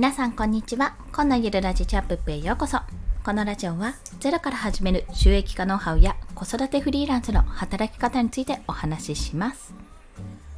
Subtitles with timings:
[0.00, 0.96] 皆さんこんにちは。
[1.12, 2.78] こんなゆるラジチャップップへようこそ。
[3.22, 9.74] このラジオはゼロから始める収益化ノウハウや子育てフリーランスの働き方についてお話しします。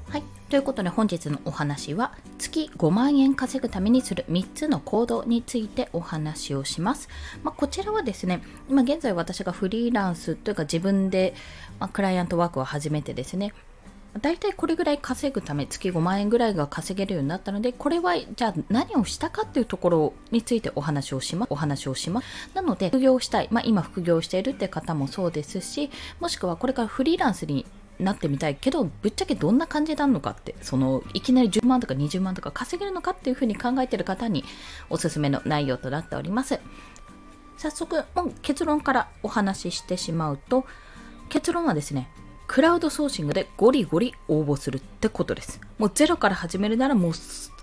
[0.09, 0.23] はい。
[0.49, 7.09] ということで本日のお話は月5万円稼ぐためにする3つの行動についてお話をします。
[7.43, 11.35] まあ、こちらはですね、今現在私がフリーランスというか自分で、
[11.81, 13.53] まあ、クライアントワークを始めてですね、
[14.21, 21.49] 大体これぐらい稼ぐため月5万円ぐらいが稼げるようになったのでこれはじゃあ何をしたかっていうところについてお話をします。
[21.51, 22.27] お話をします。
[22.55, 25.91] なので副業したい、まあ、今副業しているって方もそうですし
[26.21, 27.65] もしくはこれからフリーランスに
[27.99, 34.45] なってみたいけどぶっちゃけどんな感じなのかってそのいきなり10万とか20万とか稼げるのかっていうふうに考えている方に
[34.91, 36.61] おすすめの内容となっております。
[37.57, 40.65] 早速もう結論からお話ししてしまうと
[41.29, 42.09] 結論はですね
[42.53, 45.59] クラウドソーシングでゴリゴリ応募するってことです。
[45.79, 47.13] もうゼロから始めるならもう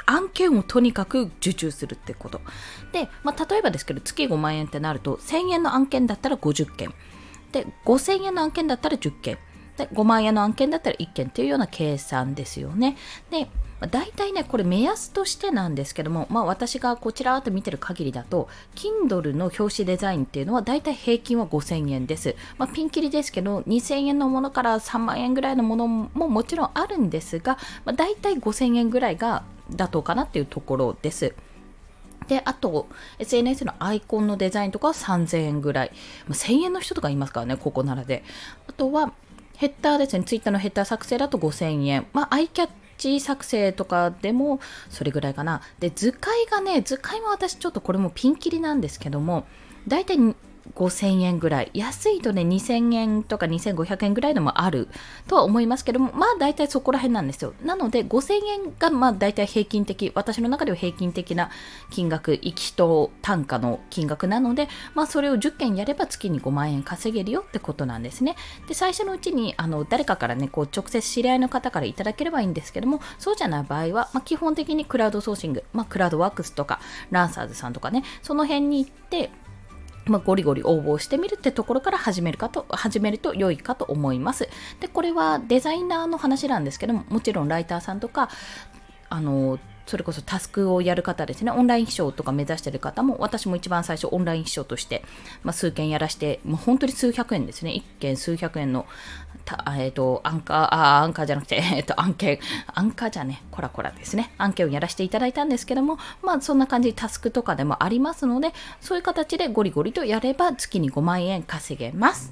[0.08, 2.42] 案件をとにかく受注するってこと。
[2.92, 6.92] で、まあ、例えばですけど月5万円ってなると1000円の案件だったら50件。
[7.52, 9.38] で、5000円の案件だったら10件。
[9.78, 12.98] で、5万円の案件だったら1件っていうような計算ですよね。
[13.30, 13.48] で、
[13.80, 22.36] まあ、大体ね、これ目安としてなんですけども、まあ私がこちらと見てる限りだと、Kindle の表紙デザインっていうのは大体平均は5000円です。
[22.58, 31.34] まあピンキリですけど、2000円のものから3万円ぐらいのものももちろんあるんですが、まあ、大体5000円ぐらいが妥当かなっていうところです。
[32.28, 35.92] で、あと、SNS のアイコンのデザインとかは3000円ぐらい。
[36.28, 38.24] まあ、1000円の人とかいますからね、ここならで。
[38.68, 39.14] あとは、
[39.58, 42.06] ヘッダーですね、ツイッターのヘッダー作成だと5000円。
[42.14, 42.70] まあ、アイキャッ
[43.00, 45.62] チ作成とかでもそれぐらいかな。
[45.80, 49.48] で、図解がね、図解も私ちょっとこれもピンキリなんですけども、
[49.88, 50.18] 大体
[50.76, 51.72] 5000円ぐらい。
[51.74, 54.88] 安いとね、2000円とか2500円ぐらいのもある
[55.28, 57.54] とは思いますけども、まあ大体そこら辺なんですよ。
[57.64, 61.50] なので、5000円がまあ大体平均的、私の中では平均的な
[61.90, 68.36] 金額、行きと単価の金額なので、まあそれを10件やれば月に5万円稼げるよってことなんですね。
[68.68, 76.80] で、最初のうちに、あの、誰かからね、こう直接知り合いの方からいただければいいんですけども、そうじゃない場合は、まあ基本的にクラウドソーシング、まあクラウドワークスとか、
[77.12, 79.32] ランサーズさんとかね、その辺に行って、
[80.10, 84.50] まあ、ゴリゴリ応募してみるってところから始めるかと、始めると良いかと思います。
[84.80, 88.30] で、これはデザイナーの話なんですけども、もちろんライターさんとか、
[89.10, 89.60] あの、
[89.90, 95.04] それこそタスクをやる方ですね、オンライン秘書とか目指してる方も、私も一番最初オンライン秘書として、
[95.42, 98.86] まあ、数件やらして、もう本当に数百円ですね、1件数百円の、
[99.76, 112.32] えっ、ー、と、アンカー、あ、アンカーじゃなくて、 えっ、ー、と、案件、アンカーじゃね、コラコラですね、案件をやらせていただいたんですけども、まあそんな感じタスクとかでもありますので、そういう形でゴリゴリとやれば月に5万円稼げます。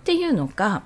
[0.00, 0.82] っていうのが、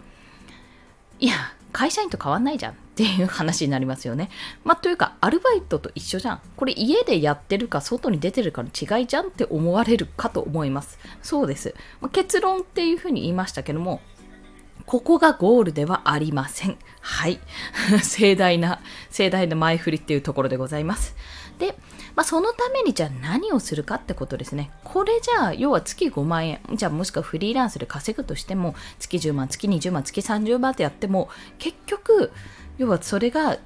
[1.18, 1.34] いや、
[1.72, 2.76] 会社員と変わんないじゃん。
[2.98, 4.28] っていう話になりますよね。
[4.64, 6.40] まあ、というか、アルバイトと一緒じゃん。
[6.56, 10.98] これ家でやってるか外に出てるかの違いじゃんって思われるかと思います。
[11.22, 11.76] そうです。
[12.00, 14.00] まあ、結論っていうふうに言いましたけども、
[14.84, 16.76] ここがゴールではありません。
[17.00, 17.38] はい。
[18.02, 21.14] 盛大な、盛大な前振りっていうところでございます。
[21.60, 21.76] で、
[22.16, 24.72] まあ、そのためにじゃあ何をするかってことですね。
[24.82, 32.32] これじゃあ、要は月5万円、じゃあもしくはフリーランスで稼ぐとしても、月10万、月20万、月30万ってやっても、結局、
[32.78, 33.58] 要はそれが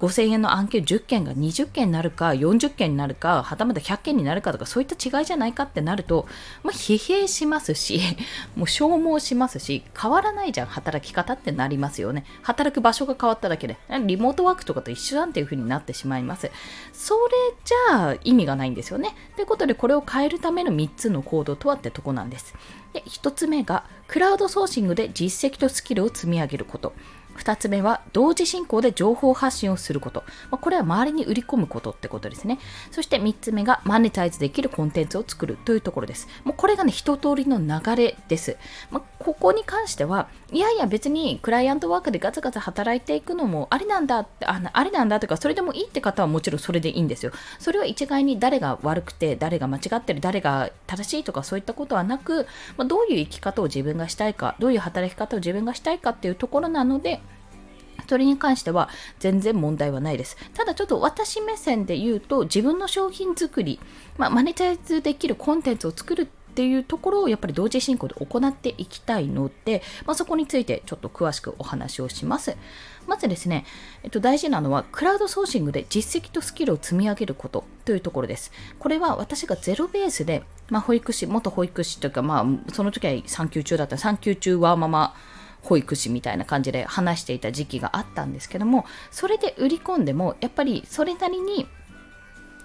[0.00, 6.26] 5000円の案件10件が20件になるか40件になるかはたまた100件になるかとかそういった違いじゃないかってなると、
[6.62, 8.00] まあ、疲弊しますし
[8.56, 12.24] もう消耗しますし変わらないじゃん働き方ってなりますよね。
[12.42, 13.76] 働く場所が変わっただけで。
[14.06, 16.50] リモートワークとかと一緒なんていう風になってしまいます。
[16.92, 19.14] それじゃあ意味がないんですよね。
[19.36, 22.54] ということでこれを変えるための3つの行動とはってとこなんです。
[22.94, 26.94] で1つ目がクラウドソーシングで実績とスキルを積み上げること。
[27.40, 30.24] 2つ目は同時進行で情報発信をすること。
[30.50, 32.58] まあ、これは周りに売り込むことってことですね。
[32.90, 36.28] そして3つ目がマネタイズできるコンテンツを作るというところです。
[36.44, 38.56] もうこれがね、一通りの流れです。
[38.90, 47.32] まあ、ここに関しては、いやいや別にクライアントワークでガツガツ働いていくのもありなんだって、あありなんだとか、それでもいいって方はもちろんそれでいいんですよ。
[47.58, 57.20] それは一概に誰が悪くて、誰が間違ってる、誰が正しいとかそういったことはなく、まあ、どういう生き方を自分がしたいか、どういう働き方を自分がしたいかっていうところなので、
[58.10, 58.88] それに関しては
[59.20, 60.36] 全然問題はないです。
[60.52, 63.78] ただちょっと私目線で言うと自分の商品作り、
[64.18, 72.56] まあ、マネタイズできるコンテンツを作るっていうところをやっぱり同時進行で行っていきたいので、まあ、そこについてちょっと詳しくお話をします。
[73.06, 73.64] まずですね、
[74.02, 78.50] えっと、大事なのはクラウドソーシングで実績とスキルを積み上げることというところです。
[78.80, 85.14] これは私がゼロベースで、まあ、保育士、元保育士というか、まあ、その時は産休中だった産休中はまま
[85.62, 91.66] 保育士みたいな感じで話していた時期があったんですけどもそれで売り込んでもやっぱりそれなりに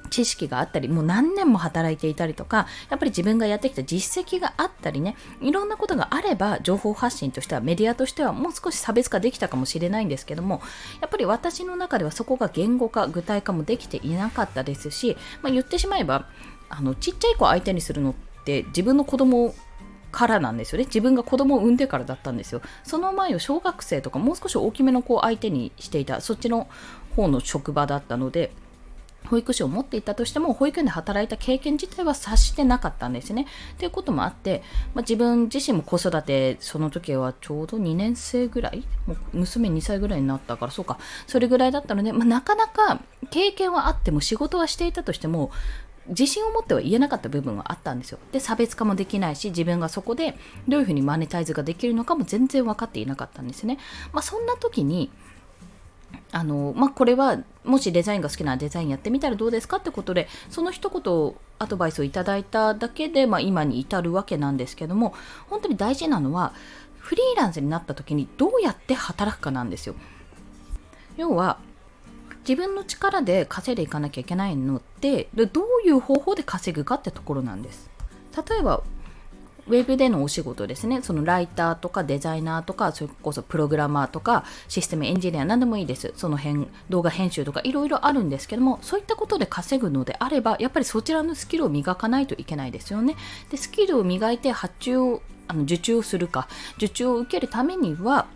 [0.09, 10.61] 知識があったりもう何年も働いていたりとかやっぱり自分がやってきた実績があったりねいろんなことがあれば情報発信としてはメディアとしてはもう少し差別化できたかもしれないんですけども
[11.01, 16.27] やっぱり私の中ではそこが言語化具体化もできていなかったですし、まあ、言ってしまえば
[16.69, 18.13] あのちっちゃい子相手にするのっ
[18.45, 19.53] て自分の子供
[20.15, 26.69] からなんですよね自分が子供を産んでからだったんですよその前を小学生とかもう少し大きめの子を相手にしていたそっちの
[27.17, 28.51] 方の職場だったので
[29.25, 33.47] 保育士を持っていたとしても保育園で働いた経験自体は察してなかったんですね。
[33.77, 34.61] ということもあって、
[34.93, 43.01] まあ、自分自身も子育てその時はちょうど2年生ぐらいもう娘2歳ぐらいになったからそうかそれぐらいだったので、まあ、なかなか
[43.31, 45.51] 経験はあっても仕事はしていたとしても
[46.07, 48.19] 自信を持っては言えなかった部分はあったんですよ。
[48.31, 50.37] で、差別化もできないし、自分がそこで
[50.67, 53.77] どういうふうにマネタイズができるのかも全然分かっていなかったんですね。
[54.13, 55.09] まあ、そんな時に、
[56.31, 65.13] あのまあ、これはもしデザインが好きなデザインやってみたらどうですかってことでその一言アドバイスをいただいただけで、まあ、今に至るわけなんですけども
[65.49, 66.53] 本当に大事なのは
[66.99, 69.95] フリーランスになった時にどうやって働くかなんですよ。
[71.17, 71.59] 要は
[72.47, 77.89] 自分の力で稼いでいかなきゃいけないのってどういう方法で稼ぐかってところなんです。
[78.49, 78.83] 例えば
[79.67, 86.13] ウェブでのお仕事ですね、そのライターとかデザイナーとか、それこそプログラマーとか、システムエンジニア、何でもいいです。
[86.15, 93.15] その辺、動画編集とかいろいろあるんですけども、そういったことで稼ぐのであれば、やっぱりそちらのスキルを磨かないといけないですよね。
[93.49, 96.47] で、スキルを磨いて発注を、あの受注をするか、
[96.77, 98.27] 受注を受けるためには、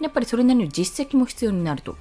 [0.00, 1.96] やっぱりそれなりの実績も必要になると。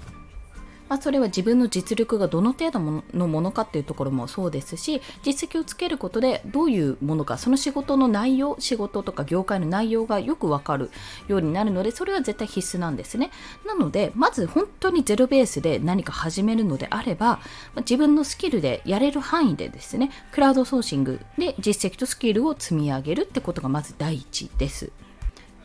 [0.89, 10.89] まあ、それは自分の実力がどの程度のものかっていうところもそうですし実績をつけることでどういうものかその仕事の内容仕事とか業界の内容がよくわかる
[11.27, 13.31] ようになるのでそれは絶対必須なんですね。
[13.65, 17.39] なのでまず本当にゼロベースで何か始めるのであれば
[17.77, 24.91] 自分のスキルでやれる範囲でですねクラウドソーシングで実績とスキルを積み上げるってことがまず第一です。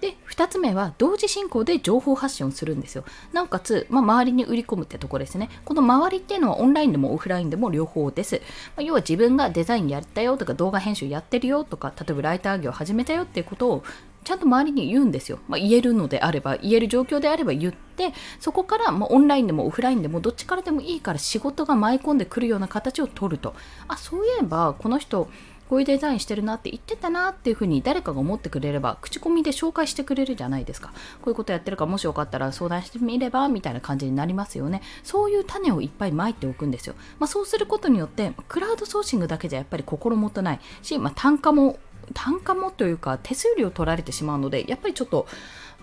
[0.02, 8.42] で2つ目は同時進行で情報発信をするんですよなおかつ、まあ、周りに売り込むってとこですねこの周りっていうのはオンラインでもオフラインでも両方です、
[8.76, 13.84] まあ、要は自分がデザインやったよとか動画編集やってるよとか例えばライター業始めたよっていうことを
[14.24, 15.40] ちゃんと周りに言うんですよ。
[15.48, 23.54] まあ、言えるのであれば、言える状況であれば言って、そこから、まあ、オンラインでもオフラインでもどっちからでもいいから仕事が舞い込んでくるような形を取ると。
[23.88, 25.28] あ、そういえば、この人、
[25.72, 30.88] こういうデザインしてるなって言ってたなっていうふうに誰かが思ってくれれば口コミで紹介してくれるじゃないですか。
[30.90, 34.82] こういうことやってるかもしよかったら相談してみればみたいな感じになりますよね。
[35.02, 41.78] そういう種をいっぱいまいておくんですよ、まあ、そうすることによってクラウドソーシングだけじゃやっぱり心もとないし、まあ、単価も
[42.12, 45.26] 単価もというか手数料を取られてしまうのでやっぱりちょっと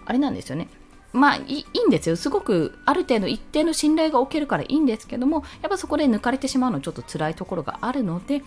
[0.06, 0.70] あれなんですよね。
[1.14, 2.16] まあいいんですよ。
[2.16, 8.44] すごくある程度一定の信頼がおけるからいいんですけども、やっぱそこで抜かれてしまうのはちょっと辛いところがあるので、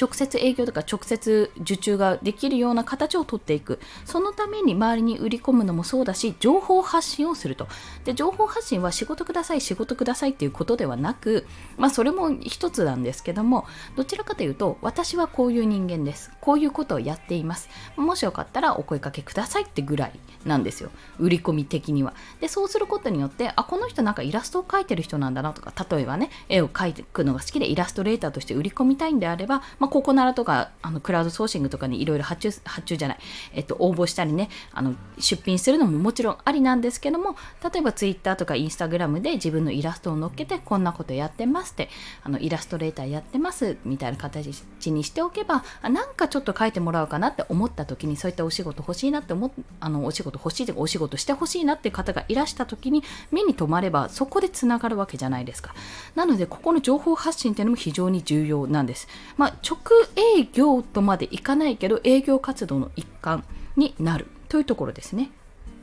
[0.00, 3.80] 直接営業とか直接受注ができるような形をとっていく。
[4.04, 7.66] そのために周りに売り込むのもそうだし情報発信をすると。
[8.04, 11.46] で情報発信は仕事ください仕事くださいっていうことではなく
[11.76, 13.66] まあそれも一つなんですけども
[13.96, 16.30] どちらかというと私はこういう人間です。
[16.40, 17.68] こういうことをやっています。
[17.96, 20.12] もしよかったらお声かけくださいってぐらい
[20.44, 20.90] なんですよ。
[21.18, 22.14] 売り込み的には。
[22.40, 33.18] でそうすることによってあこの人なんかイラストを描いてる人なんだなとか例えばね絵を描くのが好きでイラストレーターとして売り込みたいんであれば、あ、ココナラとかあのクラウドソーシングとかにいろいろ発注発注じゃない、
[33.54, 41.88] えっと、応募したりねあの出品するのももちろんありなんですけども例えばツイッターとかインスタグラムで自分のイラストを載っけてこんなことやってますって
[42.22, 44.48] あのイラストレーターやってますみたいな形
[44.90, 55.74] にしておけばなんかちょっと書いてもらおうかなって思った時にそういったお仕事欲しいなって思あのお仕事欲しいとかお仕事してほしいなっていう方がいらした時に目に留まればそこでつながるわけじゃないですか。
[56.14, 59.77] なのでここの情報発信っていうのも非常に重要なんです、まあ、直
[60.16, 63.44] 営業とまでいかないけど営業活動の一環
[63.76, 65.30] になるというところですね。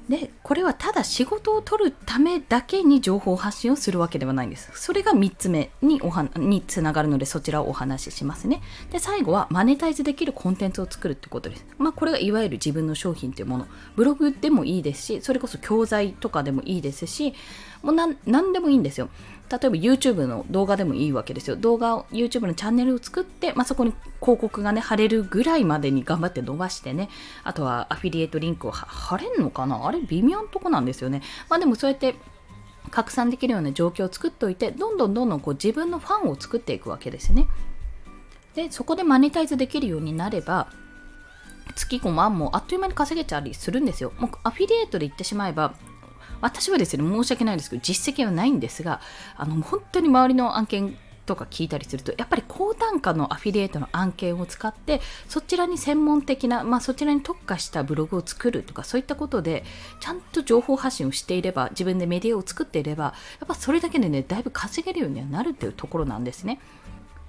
[0.10, 4.70] でこれはただ仕事を取るためだけに情報発信をするわけではないんです。
[4.76, 8.62] それが3つ目におはにつながるのでそちらをお話ししますね。
[8.92, 11.66] で最後はマネタイズできるコンテンツを作るってことです。
[11.80, 13.68] まあこれがいわゆる自分の商品というもの。
[13.96, 17.34] ブログでもいいですしそれこそ教材とかでもいいですし
[17.82, 19.10] もう何でもいいんですよ。
[19.52, 21.56] 例えば YouTube の動画でもいいわけですよ。
[21.56, 27.10] 動画を YouTube のチャンネルを作って、まあ、そこに広告がね、貼れるぐらいまでに頑張って伸ばしてね、
[27.44, 29.86] あとはアフィリエイトリンクを貼れんのかな？
[29.88, 31.22] あれ微妙なとこなんですよね。
[31.50, 32.16] まあでもそうやって
[32.90, 37.48] 拡散できるような状況を作っておいて、どんどんどんどんこう自分のファンを作っていくわけですね。
[38.56, 40.70] で、そこでマネタイズできるようになれば、
[41.76, 44.14] 月5万もあっという間に稼げちゃったりするんですよ。
[44.18, 45.74] もうアフィリエイトで言ってしまえば、
[46.42, 49.02] 私はですね、申し訳ないですけど、実績はないんですが、
[49.36, 59.64] あの、本当に周りの案件とか聞いたりするとやっぱり高単価のアフィリエイトの案件を使ってそちらに専門的な、まあ、そちらに特化したブログを作るとかそういったことで
[60.00, 63.12] ちゃんと情報発信をしていれば自分でメディアを作っていればや
[63.46, 66.60] っぱそれだけでねだいぶ稼げるようにはなるっていうところなんですね。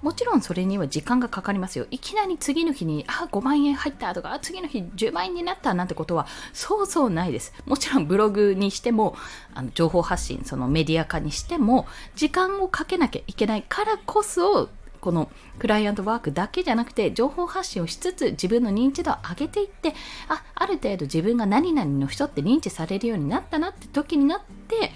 [0.01, 1.87] もちろんそれには時間がかかりますよ。
[1.89, 7.53] いきなり次の日に、あ、5万円入ったとか、次の日10万円になったなんてことは、そうそうないです。
[7.65, 9.15] もちろんブログにしても、
[9.55, 19.93] あの情報発信、そのメディア化にしても、時間をかけなきゃいけないからこそ、このクライアントワークだけじゃなくて情報発信をしつつ自分の認知度を上げていって
[20.27, 24.91] あある程度自分が何々の人って認知されるようになったなって時になって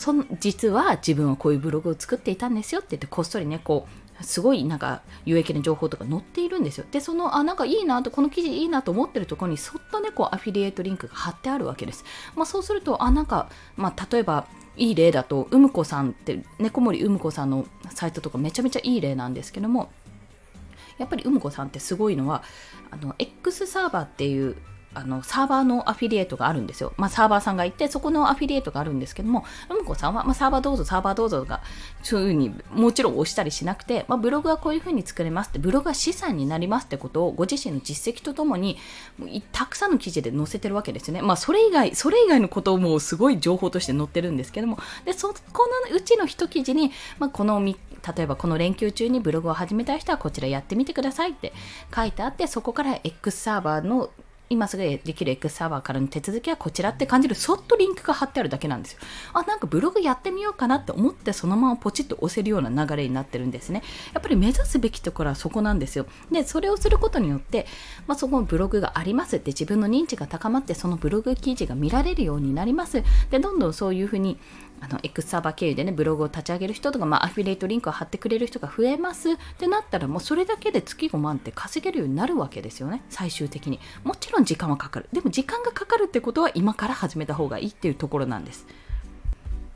[0.00, 6.86] その実は自分はこういうブログを作っていたんですよって言ってこっそりねこうすごいなんか有益な情報とか載っているんですよ。
[6.90, 12.04] で、その、あ、なんかいいなと、この記事いいなと思ってるところに、そっとね、こう、アフィリエイトリンクが貼ってあるわけです。
[12.36, 19.90] まあ、そうすると、あ、なんか、まあ、例えば、いい例だと、うむこさんって、猫森うむこさんのサイトとかめちゃめちゃいい例なんですけども、
[20.98, 22.42] やっぱりうむこさんってすごいのは、
[22.90, 24.56] あの、X サーバーっていう
[24.92, 26.92] あのサーバーのアフィリエイトがあるんですよ。
[26.96, 31.60] まあ、サーバーさんがいて、そこのアフィリエイトがあるんですけども、うむこさんは、まあ、サーバーどうぞ、サーバーどうぞが、
[32.02, 38.78] そういうふうにもちろん押したりしなくて、まあ、ブログはこういうふうに作れますって、ブログは資産になりますってことをご自身の実績とともに、
[39.52, 41.22] たくさんの記事で載せてるわけですよね。
[41.22, 47.74] まあ、それ以外、それ以外のこともすごい情報として載ってるんですけども、で、そこのうちの一記事に、まあ、この例
[48.24, 51.52] えばこの連休中にブログを始めたい人はこちらやってみてくださいって
[51.94, 54.10] 書いてあって、そこから X サーバーの
[54.52, 58.98] 今すぐできる X サーバーからの手続きはこちらって感じるそっとリンクが貼ってあるだけなんですよ。
[59.32, 63.84] あ、なんかブログやってみようかなって思ってそのままポチッと押せるような流れになってるんですね。
[64.12, 66.06] やっぱり目指すべきところはそこなんですよ。
[66.32, 67.68] で、それをすることによって、
[68.08, 73.04] まあ、そこのブログがありますって自分の認知が高まってそのブログ記事が見られるようになります。
[73.30, 74.36] で、どんどんそういうふうに
[74.80, 79.32] あの X サバ経由でねブログを立ち上げる人とか、まあ、アフィリエイトリンクを貼ってくれる人が増えます。
[79.32, 83.02] ってなったらもうそれだけで月5万って稼げるようになるわけですよね。
[83.08, 83.80] 最終的に。
[84.04, 85.08] もちろん時間はかかる。
[85.12, 88.66] でも時間がかかるってことは今から始めた方がいいっていうところなんです。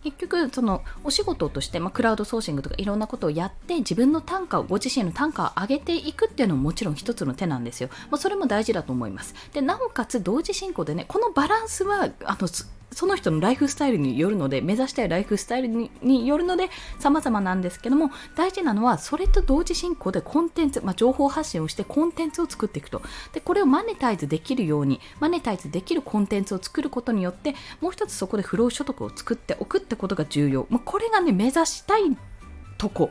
[0.04, 9.34] 結局そのお仕事として、まあ、クラウドソーシングとかいろんなことをやって自分の単価をご自身の単価を上げていくっていうのももちろん一つの手なんですよ、まあ、それも大事だと思います。
[9.54, 12.48] でなおかつ同時進行でねこのバランスはあの
[12.94, 23.02] その人のライフスタイルによるので、目指したいライフスタイルによるので、様々なんですけども、大事なのは、それと同時進行でコンテンツ、まあ、情報発信をしてコンテンツを作っていくと。
[23.32, 30.66] で、これをマネタイズできるように、マネタイズできるコンテンツを作ることによって、もう一つそこで不労所得を作っておくってことが重要。
[30.70, 32.16] まあ、これがね、目指したい
[32.78, 33.10] とこ。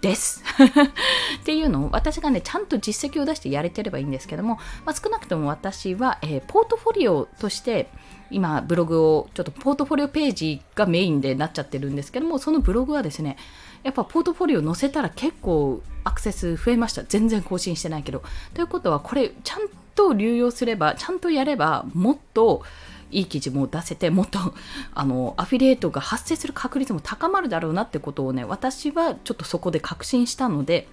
[0.00, 0.42] です。
[1.40, 7.88] っていうのを私がねちゃんと実績を出してやれてればいいんですけども、まあ、少なくとも私は、えー、ポートフォリオとして
[8.30, 13.36] 今ブログをちょっとポートフォリオページがメインでなっちゃってるんですけどもそのブログはですね
[13.82, 17.02] やっぱポートフォリオ載せたら結構アクセス増えました。
[17.02, 18.22] 全然更新してないけど。
[18.54, 22.62] ということはこれちゃんと流用すればちゃんとやればもっと
[23.10, 24.38] いい記事も出せてもっと
[24.94, 30.88] あのアフィリエイトが発生する確率も高まるだろうなってことをね私はちょっとそこで確信したので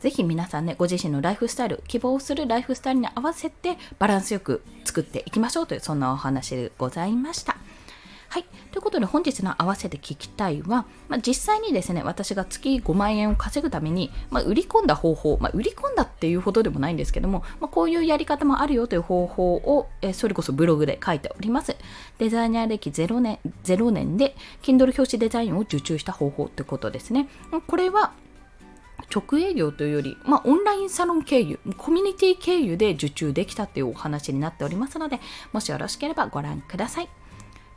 [0.00, 7.56] ぜひ皆さんね、ご自身のライフスタイル、希望するライフスタイルに合わせてバランスよく作っていきましょうという、そんなお話でございました。
[8.28, 8.44] はい。
[8.72, 21.76] ということで本日の合わせて聞きたいは、まあ、実際にですね、私が月5万円を稼ぐために、まあ、売り込んだ方法、まあ、売り込んだっていうほどでもないんですけども、まこういうやり方もあるよという方法を、えそれこそブログで書いております。
[22.18, 27.28] デザイナー歴0年 ,0 年で Kindle 表紙デザインを受注した方法ということですね。
[27.66, 28.12] これは
[29.14, 35.18] 直営業というより、まあ、オンラインサロン経由、コミュニティ経由で受注できたというお話になっておりますので、
[35.52, 37.08] もしよろしければご覧ください。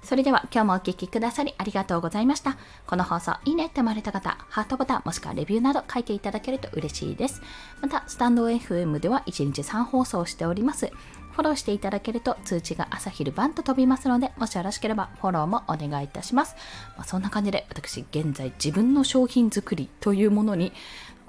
[0.04, 2.58] それでは今日もお聴きくださりありがとうございました。
[2.88, 7.42] この放送いいねって思われた方、ハートボタンもしくはレビューなど書いていただけると嬉しいです。
[7.82, 10.92] また、スタンド FM では1日3放送しております。
[11.32, 16.56] フォローしていただけると通知が朝昼晩と飛びますので、もしよろしければフォローもお願いいたします。
[16.98, 20.74] まあ、そんな感じで私、現在自分の商品作りというものに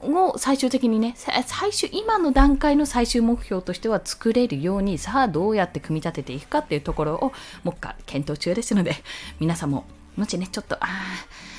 [0.02, 7.32] を最終的にね、最終、今の段階の最終目標としては作れるように、さあどうやって組み立てていくかっていうところを、
[7.62, 8.96] もう一回検討中ですので、
[9.38, 9.84] 皆さんも、
[10.16, 10.88] もしね、ちょっと、ああ、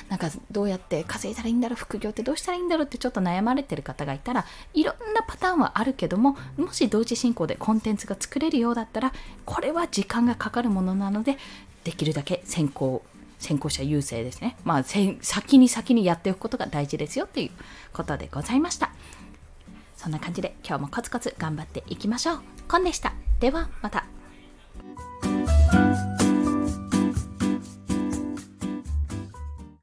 [0.08, 9.12] なんかどうやって稼いだらいいんだろう、副業ってどうしたらいいんだろうってちょっと悩まれてる方がいたら、いろんなパターンはあるけども、もし同時進行でコンテンツが作れるようだったら、
[9.46, 11.38] これは時間がかかるものなので、
[11.84, 13.02] できるだけ先行
[13.38, 14.56] 先行者優勢ですね。
[14.64, 17.50] まあ、先に先にやっておくことが大事ですよという
[17.92, 18.92] ことでございました。
[19.96, 22.40] そんな感じで今日もコツコツ頑張っていきましょう。
[22.68, 23.12] コンでした。
[23.40, 24.13] ではまた。